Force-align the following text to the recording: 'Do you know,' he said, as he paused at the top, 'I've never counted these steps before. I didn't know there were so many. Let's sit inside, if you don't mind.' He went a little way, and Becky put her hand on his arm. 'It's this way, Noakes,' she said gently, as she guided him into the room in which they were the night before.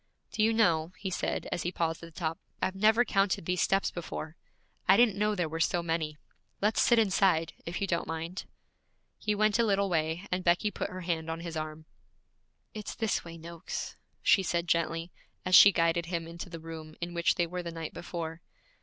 'Do 0.31 0.41
you 0.41 0.51
know,' 0.51 0.93
he 0.97 1.11
said, 1.11 1.47
as 1.51 1.61
he 1.61 1.71
paused 1.71 2.01
at 2.01 2.11
the 2.11 2.19
top, 2.19 2.39
'I've 2.59 2.73
never 2.73 3.05
counted 3.05 3.45
these 3.45 3.61
steps 3.61 3.91
before. 3.91 4.35
I 4.87 4.97
didn't 4.97 5.15
know 5.15 5.35
there 5.35 5.47
were 5.47 5.59
so 5.59 5.83
many. 5.83 6.17
Let's 6.59 6.81
sit 6.81 6.97
inside, 6.97 7.53
if 7.67 7.79
you 7.79 7.85
don't 7.85 8.07
mind.' 8.07 8.45
He 9.19 9.35
went 9.35 9.59
a 9.59 9.63
little 9.63 9.89
way, 9.91 10.25
and 10.31 10.43
Becky 10.43 10.71
put 10.71 10.89
her 10.89 11.01
hand 11.01 11.29
on 11.29 11.41
his 11.41 11.55
arm. 11.55 11.85
'It's 12.73 12.95
this 12.95 13.23
way, 13.23 13.37
Noakes,' 13.37 13.95
she 14.23 14.41
said 14.41 14.67
gently, 14.67 15.11
as 15.45 15.53
she 15.53 15.71
guided 15.71 16.07
him 16.07 16.25
into 16.25 16.49
the 16.49 16.59
room 16.59 16.95
in 16.99 17.13
which 17.13 17.35
they 17.35 17.45
were 17.45 17.61
the 17.61 17.69
night 17.69 17.93
before. 17.93 18.41